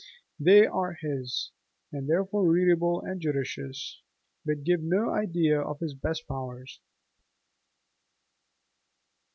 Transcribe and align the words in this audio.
They 0.39 0.65
are 0.65 0.97
his, 0.99 1.51
and 1.91 2.09
therefore 2.09 2.49
readable 2.49 3.01
and 3.03 3.21
judicious; 3.21 4.01
but 4.43 4.55
they 4.57 4.63
give 4.63 4.81
no 4.81 5.11
idea 5.11 5.61
of 5.61 5.77
his 5.79 5.93
best 5.93 6.27
powers. 6.27 6.79